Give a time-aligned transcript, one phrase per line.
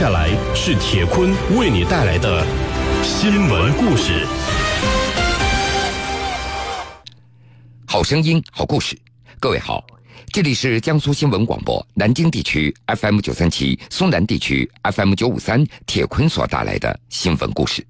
[0.00, 2.42] 下来是铁坤为你带来的
[3.02, 4.26] 新闻故事。
[7.86, 8.98] 好声音，好故事。
[9.38, 9.84] 各位好，
[10.32, 17.86] 这里是江苏新闻广播南京地区 FM 九三七、苏南地区 FM 九五三，铁坤所带来的新闻故事。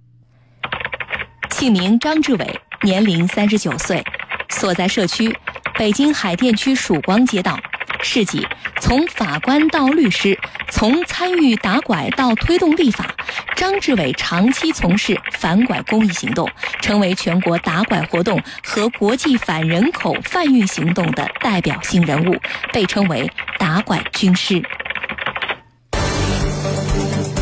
[1.52, 4.02] 姓名张志伟，年龄三十九岁，
[4.48, 5.32] 所在社区
[5.78, 7.56] 北京海淀区曙光街道。
[8.02, 8.46] 事迹：
[8.80, 10.38] 从法官到律师，
[10.70, 13.14] 从参与打拐到推动立法，
[13.56, 16.48] 张志伟长期从事反拐公益行动，
[16.80, 22.36] 成为全国打拐活动和国际反人口贩运行动的代表性人物，
[22.72, 24.62] 被称为“打拐军师”。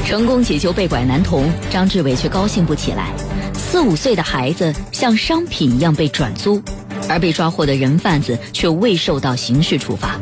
[0.05, 3.13] 成功解救被拐男童，张志伟却高兴不起来。
[3.55, 6.63] 四五岁的孩子像商品一样被转租，
[7.11, 10.19] 而被抓获的人贩子却未受到刑事处罚。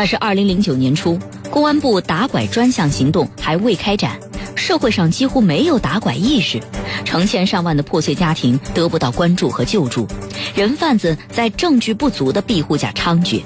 [0.00, 1.18] 那是二零零九年初，
[1.50, 4.18] 公安部打拐专项行动还未开展，
[4.56, 6.58] 社会上几乎没有打拐意识，
[7.04, 10.08] 成千上万的破碎家庭得不到关注和救助，
[10.54, 13.42] 人贩子在证据不足的庇护下猖獗。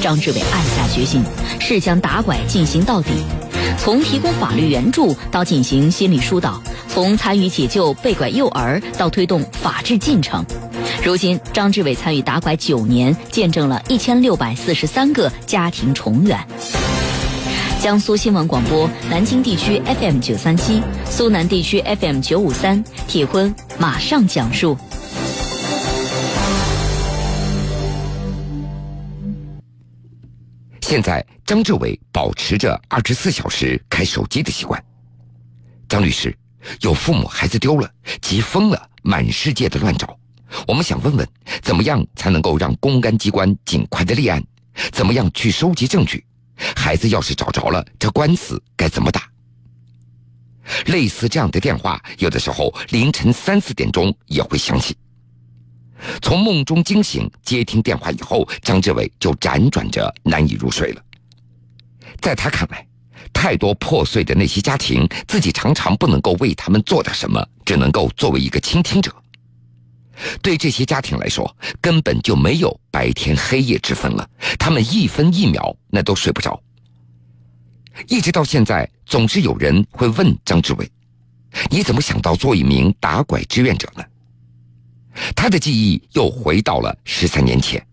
[0.00, 1.22] 张志伟暗下决心，
[1.58, 3.10] 誓将打拐进行到底。
[3.76, 10.42] 从提供法律援助到进行心理疏导，从参与解救被拐幼儿到推动法治进程，
[11.02, 16.38] 如今张志伟参与打拐九年，见证了一千六百四十三个家庭重圆。
[17.80, 24.76] 江苏新闻广播南京地区 FM 九三七，苏南地区 FM 九五三，铁婚马上讲述。
[30.82, 34.82] 现在，张志伟保持着二十四小时开手机的习惯。
[35.88, 36.36] 张律师，
[36.82, 37.90] 有父母孩子丢了，
[38.20, 40.14] 急疯了，满世界的乱找。
[40.66, 41.28] 我们想问问，
[41.62, 44.42] 怎么样才能够让公安机关尽快的立案？
[44.92, 46.24] 怎么样去收集证据？
[46.76, 49.28] 孩子要是找着了，这官司该怎么打？
[50.86, 54.96] 类似这样的电话，有的时候凌晨三四点钟也会响起。
[56.22, 61.02] 从梦中惊醒，接听电话以后，张志伟就辗转着难以入睡了。
[62.20, 62.86] 在他看来，
[63.32, 69.14] 太多破碎的那些家庭，自己常常不能够为他们做点什么，只能够作为一个倾听者。
[70.42, 76.60] 对这些家庭来说，根本就没有白天黑夜之分了，他们一分一秒那都睡不着。
[78.08, 80.90] 一直到现在，总是有人会问张志伟
[81.70, 84.04] ：“你怎么想到做一名打拐志愿者呢？”
[85.34, 87.84] 他的记忆又回到了十三年前，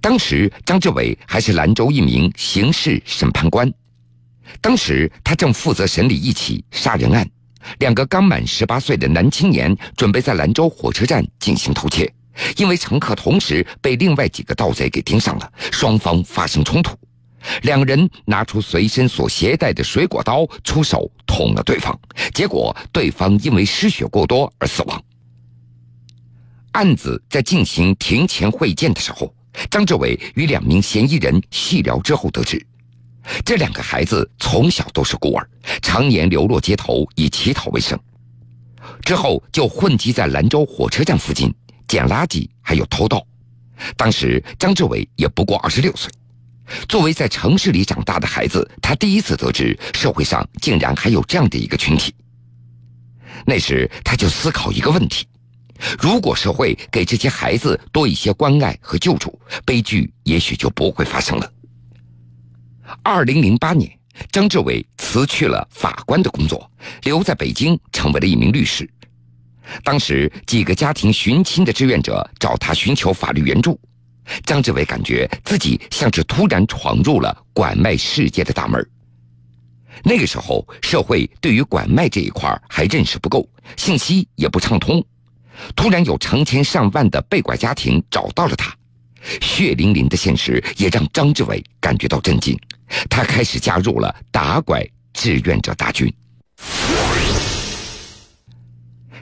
[0.00, 3.72] 当时张志伟还是兰州一名刑事审判官，
[4.60, 7.28] 当时他正负责审理一起杀人案，
[7.78, 12.12] 两个刚满十八岁的男青年准备在兰州火车站进行偷窃，
[12.56, 16.96] 因为乘客同时被另外几个盗贼给盯上了，双方发生冲突，
[17.62, 21.98] 两人拿出随身所携带的水果刀出手捅了对方，
[22.32, 25.02] 结果对方因为失血过多而死亡。
[26.72, 29.34] 案子在进行庭前会见的时候，
[29.70, 32.64] 张志伟与两名嫌疑人细聊之后得知，
[33.44, 35.48] 这两个孩子从小都是孤儿，
[35.80, 37.98] 常年流落街头以乞讨为生，
[39.04, 41.52] 之后就混迹在兰州火车站附近
[41.86, 43.24] 捡垃圾，还有偷盗。
[43.96, 46.10] 当时张志伟也不过二十六岁，
[46.88, 52.14] 作为在城市里长大的孩子，他第一次得知社会上竟然还有这样的一个群体。
[53.44, 55.26] 那时他就思考一个问题。
[55.98, 61.52] 如果社会给这些孩子多一些关爱和救助，悲剧也许就不会发生了。
[63.02, 63.90] 二零零八年，
[64.30, 66.70] 张志伟辞去了法官的工作，
[67.04, 68.88] 留在北京成为了一名律师。
[69.84, 73.80] 当时，几个家庭寻亲的志愿者找他寻求法律援助，
[74.44, 78.84] 张志伟感觉自己像是突然闯入了拐卖世界的大门。
[80.04, 85.02] 那个时候，社会对于拐卖这一块还认识不够，信息也不畅通。
[85.76, 88.74] 突然有成千上万的被拐家庭找到了他，
[89.40, 92.58] 血淋淋的现实也让张志伟感觉到震惊。
[93.08, 96.12] 他开始加入了打拐志愿者大军。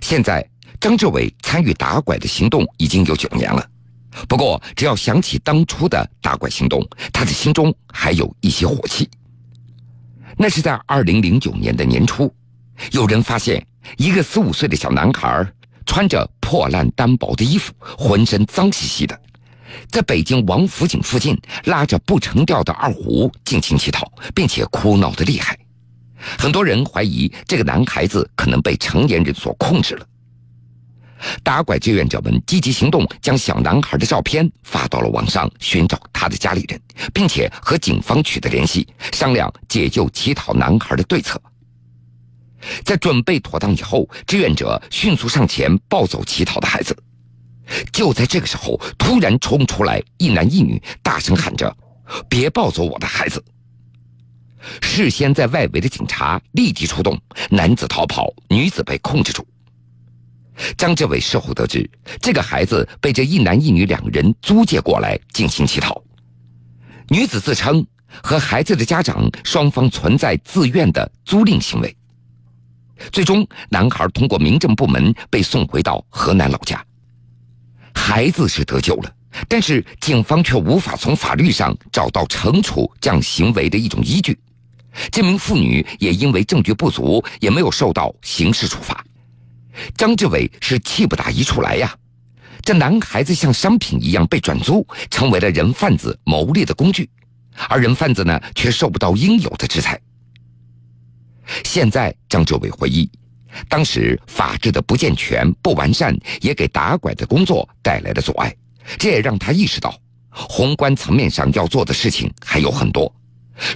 [0.00, 0.46] 现在，
[0.80, 3.64] 张志伟参与打拐的行动已经有九年了。
[4.28, 9.08] 不过，只要想起当初的打拐行动，他的心中还有一些火气。
[10.36, 12.32] 那是在二零零九年的年初，
[12.92, 13.64] 有人发现
[13.96, 15.46] 一个四五岁的小男孩。
[15.86, 19.20] 穿着破烂单薄的衣服，浑身脏兮兮的，
[19.90, 25.58] 在北京王府井附近拉着不成调的二胡进行乞讨，并且哭闹的厉害。
[26.38, 30.06] 很多人怀疑这个男孩子可能被成年人所控制了。
[31.42, 36.80] 打拐志愿者们积极行动，将小男孩的照片发到了网上，寻找他的家里人，
[37.12, 41.40] 并且和警方取得联系，商量解救乞讨男孩的对策。
[42.84, 46.96] 在准备妥当以后，志愿者迅速上前抱走乞讨的孩子。
[47.92, 51.74] 就在这个时候，突然冲出来一男一女，大声喊着
[52.28, 53.42] ：“别抱走我的孩子！”
[54.82, 57.18] 事先在外围的警察立即出动，
[57.48, 59.46] 男子逃跑，女子被控制住。
[60.76, 61.88] 张志伟事后得知，
[62.20, 66.02] 这个孩子被这一男一女两人租借过来进行乞讨。
[67.08, 67.86] 女子自称
[68.22, 71.96] 和孩子的家长双方存在自愿的租赁行为。
[73.10, 76.84] 最终，男孩通过民政部门被送回到河南老家。
[78.00, 79.14] 孩子是得救了，
[79.46, 84.36] 但是警方却无法从法律上找到惩处这样行为的一种依据。
[85.12, 89.04] 这名妇女也因为证据不足，也没有受到刑事处罚。
[89.96, 91.94] 张志伟是气不打一处来呀！
[92.62, 97.08] 这男孩子像商品一样被转租，成为了人贩子牟利的工具，
[97.68, 100.00] 而人贩子呢，却受不到应有的制裁。
[101.64, 103.08] 现在，张志伟回忆，
[103.68, 108.54] 当时法制的不健全、不完善，也给打拐的工作带来了阻碍。
[108.98, 109.94] 这也让他意识到，
[110.30, 113.12] 宏观层面上要做的事情还有很多。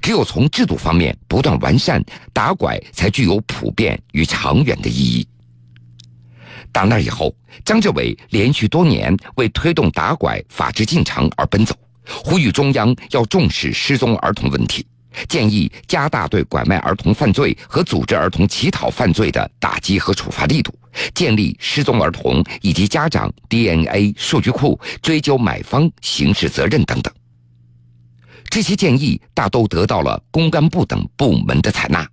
[0.00, 5.28] 只有从制度方面不断完善，打拐才具有普遍与长远的意义。
[6.72, 7.34] 打那以后，
[7.64, 11.76] 张志伟连续多年为推动打拐法治进程而奔走，
[12.24, 14.84] 呼吁中央要重视失踪儿童问题。
[15.28, 20.72] 建议加大对拐卖儿童犯罪和组织儿童乞讨犯罪的打击和处罚力度，
[21.14, 27.12] 建立失踪儿童以及家长 DNA 数据库，追究买方刑事责任等等。
[28.48, 32.06] 这些建议大都得到了公安部等部门的采纳。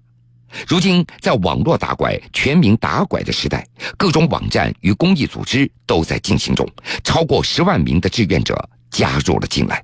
[0.67, 3.65] 如今，在网络打拐、全民打拐的时代，
[3.95, 6.67] 各种网站与公益组织都在进行中，
[7.03, 9.81] 超过十万名的志愿者加入了进来。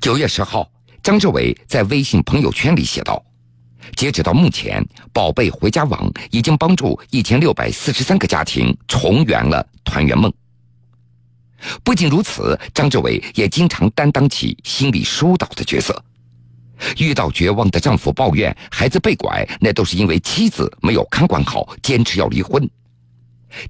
[0.00, 0.66] 九月十号，
[1.02, 3.22] 张志伟在微信朋友圈里写道
[3.96, 4.82] ：“截止到目前，
[5.12, 10.32] 宝贝回家网已经帮助一千六百四十三个家庭重圆了团圆梦。”
[11.84, 16.02] 不仅如此，张志伟也经常担当起心理疏导的角色。
[16.96, 22.66] 遇到绝望的丈夫抱怨孩子被拐，那都是因为妻子没有看管好，坚持要离婚。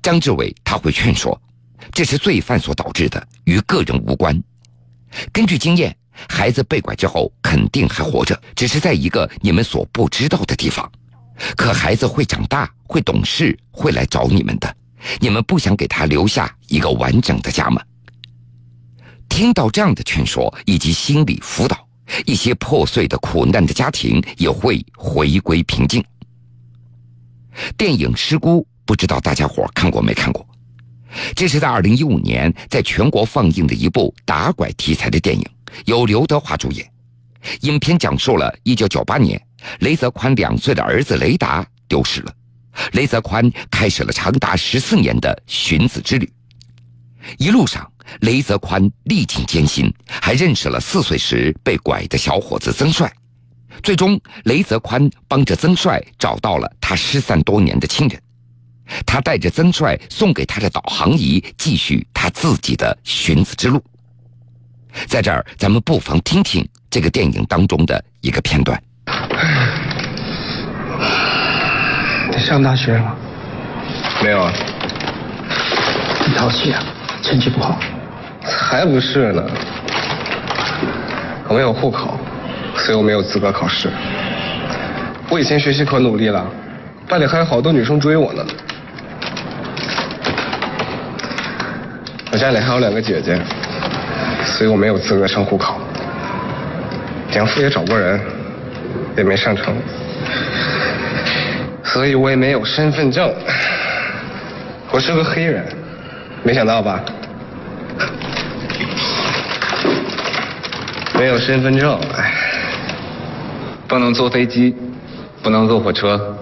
[0.01, 1.37] 张志伟他会劝说，
[1.91, 4.41] 这是罪犯所导致的，与个人无关。
[5.33, 5.97] 根据经验。
[6.29, 10.91] 孩子被拐之后肯定还活着，只是在一个你们所不知道的地方。
[11.57, 14.77] 可孩子会长大，会懂事，会来找你们的。
[15.19, 17.83] 你们不想给他留下一个完整的家吗？
[19.29, 21.89] 听到这样的劝说以及心理辅导，
[22.27, 26.05] 一些破碎的苦难的家庭也会回归平静。
[27.79, 30.47] 电影《失孤》，不知道大家伙看过没看过？
[31.35, 35.45] 这是在二零一五年在全国放映的一部打拐题材的电影。
[35.87, 36.91] 由刘德华主演，
[37.63, 39.47] 影片讲述了1998年，
[39.81, 42.33] 雷泽宽两岁的儿子雷达丢失了，
[42.93, 46.31] 雷泽宽开始了长达十四年的寻子之旅。
[47.39, 47.91] 一路上，
[48.21, 53.13] 雷泽宽历尽艰辛，还认识了四岁时被拐的小伙子曾帅。
[53.83, 58.21] 最终，雷泽宽帮着曾帅找到了他失散多年的亲人，
[59.07, 63.83] 他带着曾帅送给他的导航仪，继续他自己的寻子之路。
[65.07, 68.81] 在这儿，咱们不妨听听这个电影当中的一个片段。
[72.31, 73.17] 你上大学了？
[74.23, 74.53] 没有啊。
[76.27, 76.83] 你淘气啊？
[77.23, 77.79] 成绩不好？
[78.43, 79.43] 才不是呢。
[81.49, 82.19] 我没有户口，
[82.77, 83.91] 所以我没有资格考试。
[85.29, 86.47] 我以前学习可努力了，
[87.09, 88.45] 班里还有好多女生追我呢。
[92.33, 93.41] 我家里还有两个姐姐。
[94.51, 95.81] 所以我没有资格上户口，
[97.33, 98.21] 养父也找过人，
[99.17, 99.75] 也没上成，
[101.83, 103.33] 所以我也没有身份证。
[104.91, 105.65] 我是个黑人，
[106.43, 107.01] 没想到吧？
[111.15, 111.99] 没有身份证，
[113.87, 114.75] 不能坐飞机，
[115.43, 116.37] 不能坐火车，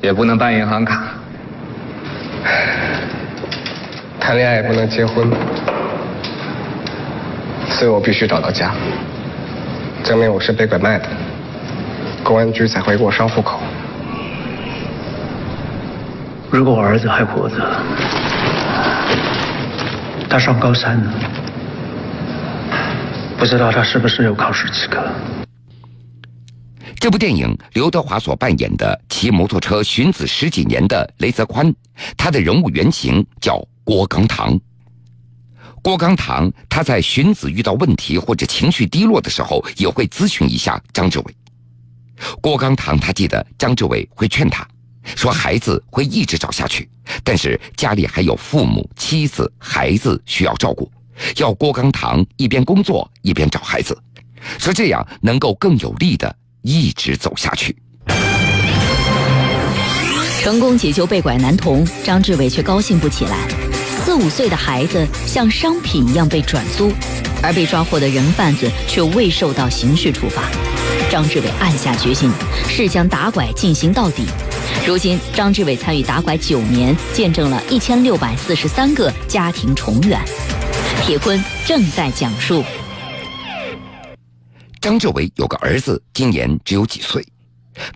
[0.00, 1.02] 也不能办银行卡，
[4.20, 5.28] 谈恋爱也不能结婚。
[7.74, 8.72] 所以我必须找到家，
[10.04, 11.08] 证明我是被拐卖的，
[12.22, 13.60] 公安局才会给我上户口。
[16.50, 17.56] 如果我儿子还活着，
[20.30, 21.12] 他上高三了，
[23.36, 25.02] 不知道他是不是有考试资格。
[27.00, 31.74] 这部电影，刘德华所扮演的骑摩托车寻子十几年的雷泽宽，
[32.16, 34.58] 他的人物原型叫郭刚堂。
[35.84, 41.36] 郭刚堂他在寻子遇到问题或者情绪低落的时候，也会咨询一下张志伟。
[42.40, 44.66] 郭刚堂他记得张志伟会劝他，
[45.14, 46.88] 说孩子会一直找下去，
[47.22, 50.90] 但是家里还有父母、妻子、孩子需要照顾，
[51.36, 53.94] 要郭刚堂一边工作一边找孩子，
[54.58, 56.34] 说这样能够更有力的。
[56.62, 57.76] 一直走下去，
[60.40, 63.63] 成功解救被拐男童，张志伟却高兴不起来。
[64.04, 66.92] 四五岁的孩子像商品一样被转租，
[67.42, 70.42] 而被抓获的人贩子却未受到刑事处罚。
[71.10, 72.30] 张志伟暗下决心，
[72.68, 74.26] 誓将打拐进行到底。
[74.86, 80.20] 如今，张志伟参与打拐九年，见证了一千六百四十三个家庭重圆。
[81.02, 82.64] 铁坤正在讲述。
[84.80, 87.24] 张志伟有个儿子，今年只有几岁。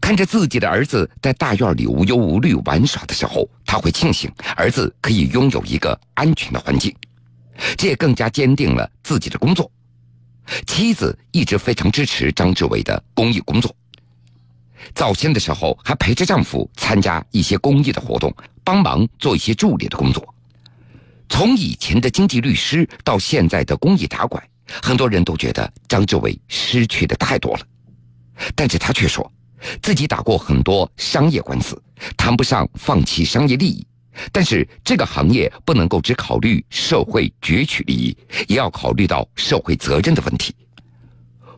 [0.00, 6.94] 看着自己的儿子在大院里无忧无虑玩耍的时候，他会庆幸儿子可以拥有一个安全的环境，
[7.76, 9.70] 这也更加坚定了自己的工作。
[10.66, 13.74] 妻子一直非常支持张志伟的公益工作，
[14.94, 20.34] 早先的时候还陪着丈夫参加一些公益的活动，帮忙做一些助理的工作。
[21.28, 24.42] 从以前的经济律师到现在的公益打拐。
[24.82, 27.60] 很多人都觉得张志伟失去的太多了，
[28.54, 29.32] 但是他却说，
[29.82, 31.80] 自己打过很多商业官司，
[32.16, 33.86] 谈不上放弃商业利益，
[34.32, 40.54] 但是这个行业不能够只考虑社会攫取利益，也要考虑到社会责任的问题。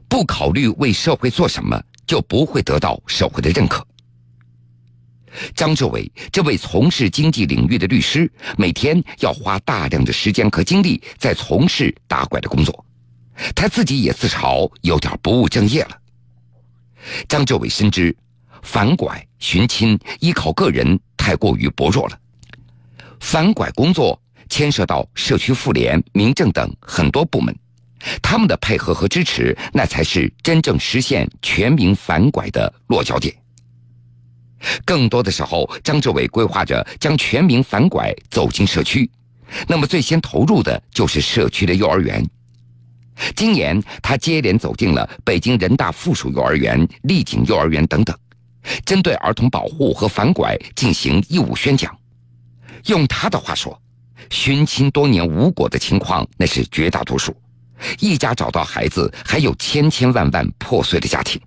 [0.09, 3.87] 不考虑为社会做什么，就不会得到社会的认可。
[5.54, 8.28] 张志伟这位从事经济领域的律师，
[8.59, 12.85] 每天要花大量的时间和精力在从事打拐的工作。
[13.54, 16.00] 他自己也自嘲有点不务正业了。
[17.28, 18.14] 张志伟深知，
[18.62, 22.19] 反拐寻亲依靠个人太过于薄弱了。
[23.21, 27.54] 反拐工作牵涉到社区妇联、民政等很多部门，
[28.23, 33.35] 他们的配合和支持，那才是真正实现全民反拐的落脚点。
[34.85, 39.11] 更多的时候，张志伟规划着将全民反拐走进社区，
[39.66, 42.23] 那么最先投入的就是社区的幼儿园。
[43.36, 48.16] 今年，他接连走进了北京人大附属幼儿园、丽景幼儿园等等，
[48.84, 51.94] 针对儿童保护和反拐进行义务宣讲。
[52.86, 53.78] 用他的话说，
[54.30, 57.36] 寻亲多年无果的情况那是绝大多数，
[57.98, 61.40] 一家找到孩子还有千千万万破碎的家庭。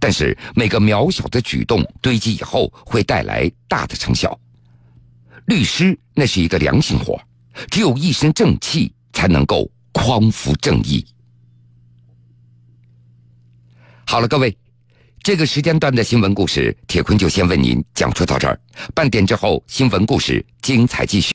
[0.00, 4.36] 但是每个渺小的举动堆积以后，会带来大的成效。
[5.46, 7.20] 律师那是一个良心活，
[7.70, 9.70] 只有一身正气才能够。
[9.96, 11.02] 匡扶正义。
[14.04, 14.54] 好了，各位，
[15.22, 18.60] 这个时间段的新闻故事，铁坤就先为您讲述到这儿。
[18.94, 21.24] 半点之后，新闻故事精彩继续。